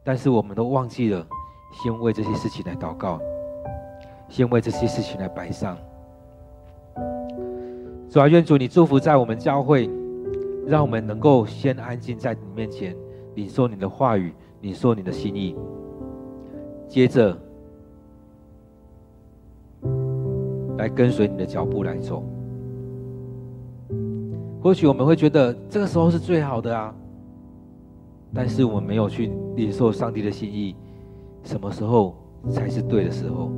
[0.04, 1.26] 但是我们都忘记了
[1.72, 3.20] 先为这些事情来祷告，
[4.30, 5.78] 先为这些事情来摆上。
[8.10, 9.90] 主啊，愿主你祝福在我们教会，
[10.68, 12.96] 让我们能够先安静在你面前，
[13.34, 15.56] 领受你的话语，领受你的心意，
[16.88, 17.36] 接着
[20.78, 22.24] 来跟随你的脚步来走。
[24.66, 26.92] 或许我们会觉得这个时候是最好的啊，
[28.34, 30.76] 但是我们没有去领受上帝的心意，
[31.44, 32.16] 什么时候
[32.50, 33.52] 才是对的时候？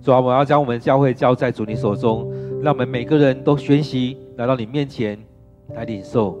[0.00, 5.18] 主啊，我要将我们教会交在主你手中，让我们每个人都学习来到你面前
[5.74, 6.38] 来领受，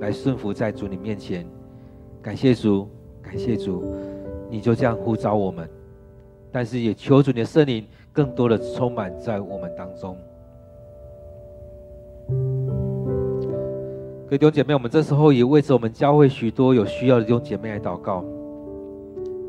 [0.00, 1.44] 来顺服在主你面前。
[2.22, 2.86] 感谢主，
[3.20, 3.92] 感谢主，
[4.48, 5.68] 你就这样呼召我们，
[6.52, 10.16] 但是也求主你的圣灵更多的充满在我们当中。
[14.28, 18.22] 各位弟兄姐妹，我们这时候也为着我们教会许多有需要的弟兄姐妹来祷告，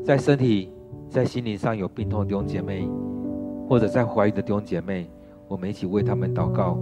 [0.02, 0.72] 在身体、
[1.06, 2.88] 在心灵上有病痛的弟兄姐妹，
[3.68, 5.06] 或者在怀孕的弟兄姐妹，
[5.48, 6.78] 我们一起为他们祷告。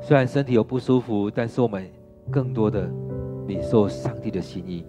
[0.00, 1.84] 虽然身体有不舒服，但是我们
[2.30, 2.88] 更多的
[3.48, 4.84] 领受上帝的心意。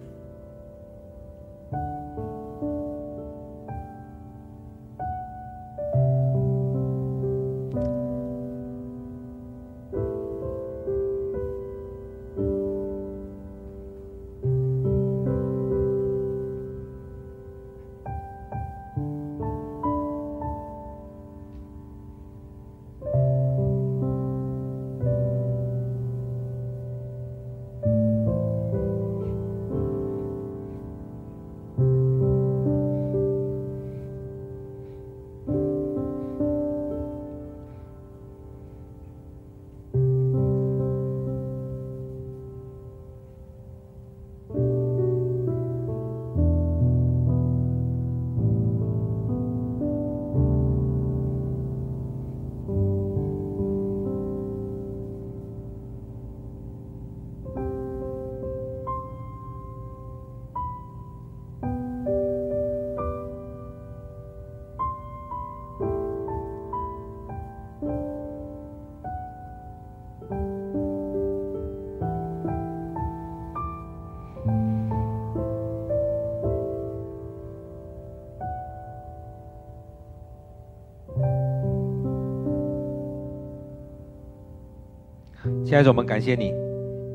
[85.64, 86.52] 亲爱的，我们感谢你，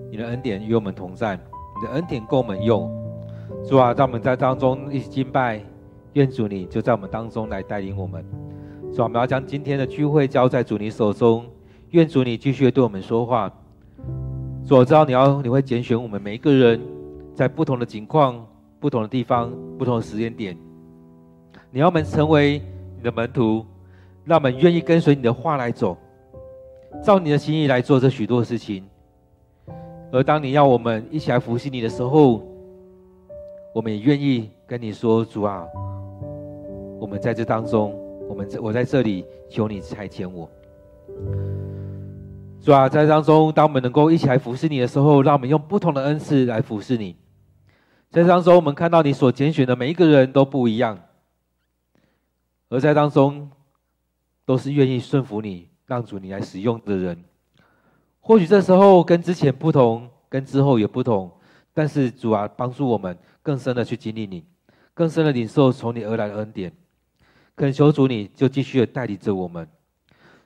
[0.09, 2.89] 你的恩典与我们同在，你的恩典够我们用。
[3.63, 5.61] 主啊，让我们在当中一起敬拜，
[6.13, 8.25] 愿主你就在我们当中来带领我们。
[8.91, 11.45] 主啊，我们要将今天的聚会交在主你手中，
[11.91, 13.51] 愿主你继续对我们说话。
[14.65, 16.81] 主，我知道你要你会拣选我们每一个人，
[17.35, 18.43] 在不同的境况、
[18.79, 20.57] 不同的地方、不同的时间点，
[21.69, 22.59] 你要我们成为
[22.97, 23.63] 你的门徒，
[24.25, 25.95] 让我们愿意跟随你的话来走，
[27.03, 28.83] 照你的心意来做这许多事情。
[30.11, 32.43] 而当你要我们一起来服侍你的时候，
[33.75, 35.65] 我们也愿意跟你说：“主啊，
[36.99, 37.93] 我们在这当中，
[38.27, 40.49] 我们在我在这里，求你差遣我。”
[42.59, 47.15] 主啊，在当中，当我们能够一起来服侍你的时候，让我们用不同的恩赐来服侍你。
[48.09, 50.99] 在当中，我们看到你所拣选的每一个人都不一样，
[52.69, 53.51] 而在当中，
[54.45, 57.21] 都是愿意顺服你，让主你来使用的人。
[58.21, 61.31] 或许这时候跟之前不同，跟之后也不同，
[61.73, 64.45] 但是主啊，帮助我们更深的去经历你，
[64.93, 66.71] 更深的领受从你而来的恩典。
[67.55, 69.67] 恳求主你就继续的带领着我们。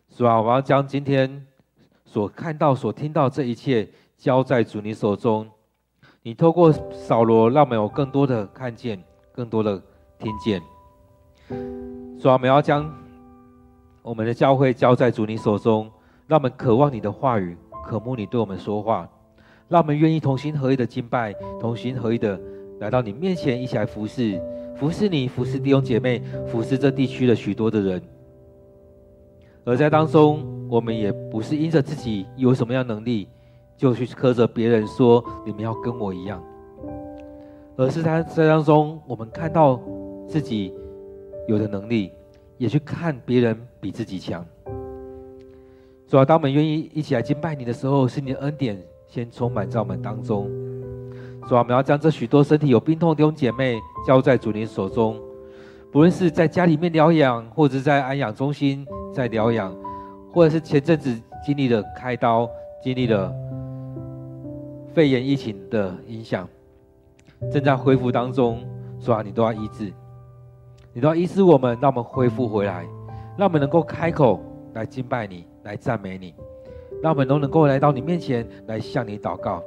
[0.09, 1.45] 主啊，我要将今天
[2.05, 5.49] 所看到、所听到这一切交在主你手中。
[6.21, 9.81] 你透过扫罗，让我们有更多的看见，更多的
[10.17, 10.61] 听见。
[12.17, 12.89] 主啊，我们要将
[14.03, 15.89] 我们的教会交在主你手中，
[16.27, 17.57] 让我们渴望你的话语。
[17.85, 19.09] 渴慕你对我们说话，
[19.67, 22.39] 让我们愿意同心合意的敬拜，同心合意的
[22.79, 24.41] 来到你面前，一起来服侍，
[24.75, 28.01] 服侍你，服侍弟兄姐妹，服侍这地区的许多的人。
[29.65, 33.27] 而在当中，我们也不是因着自己有什么样能力，
[33.75, 36.41] 就去苛责别人说你们要跟我一样，
[37.75, 39.77] 而是在在当中，我们看到
[40.25, 40.73] 自己
[41.47, 42.13] 有的能力，
[42.57, 44.45] 也去看别人比自己强。
[46.07, 50.49] 主啊，当我们愿意一起来敬拜你的时候，是你的恩典先充满在我们当中。
[51.49, 53.77] 主啊，我们要将这许多身体有病痛的弟兄姐妹
[54.07, 55.19] 交在主你手中，
[55.91, 59.75] 不论是在家里面疗养，或者在安养中心在疗养，
[60.31, 61.13] 或者是前阵子
[61.45, 62.49] 经历了开刀、
[62.81, 63.33] 经历了
[64.93, 66.47] 肺炎疫情的影响，
[67.51, 68.63] 正在恢复当中。
[69.01, 69.91] 主啊，你都要医治，
[70.93, 72.85] 你都要医治我们，让我们恢复回来，
[73.37, 74.39] 让我们能够开口
[74.73, 75.45] 来敬拜你。
[75.63, 76.35] 来赞美你，
[77.01, 79.63] 让我们都能够来到你面前来向你祷告。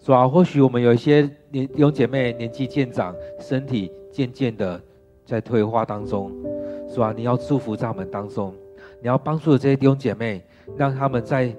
[0.00, 4.82] 主啊，或许我们有一些年弟兄姐妹年纪渐长，身体渐渐的
[5.24, 6.32] 在退化当中。
[6.92, 8.52] 主啊，你要祝福在我们当中，
[9.00, 10.42] 你要帮助这些弟兄姐妹，
[10.76, 11.54] 让他们在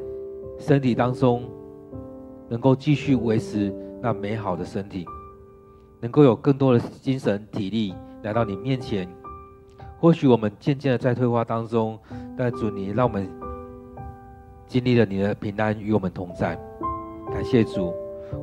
[0.59, 1.49] 身体当中
[2.49, 5.05] 能够继续维持那美好的身体，
[6.01, 9.07] 能够有更多的精神体力来到你面前。
[10.00, 11.98] 或许我们渐渐的在退化当中，
[12.38, 13.28] 但主你让我们
[14.68, 16.56] 经历了你的平安与我们同在，
[17.32, 17.93] 感谢主。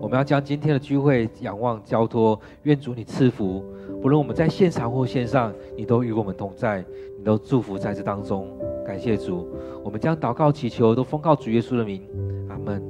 [0.01, 3.65] 我们要将今天的聚会仰望交托，愿主你赐福。
[4.01, 6.85] 不论我们在现场或线上，你都与我们同在，
[7.19, 8.49] 你都祝福在这当中。
[8.85, 9.47] 感谢主，
[9.85, 12.03] 我们将祷告祈求都奉告主耶稣的名，
[12.49, 12.83] 阿门。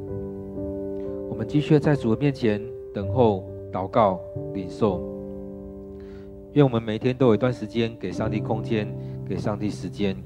[1.29, 2.62] 我们继续在主的面前
[2.95, 4.19] 等候祷告
[4.55, 5.14] 领受。
[6.55, 8.89] 愿我们每天都有一段时间给上帝空间，
[9.29, 10.17] 给上帝时间，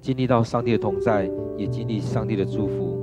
[0.00, 2.95] 经历到上帝的同在，也经历上帝的祝福。